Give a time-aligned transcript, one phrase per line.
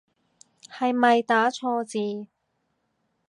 [0.67, 2.25] 係咪打錯字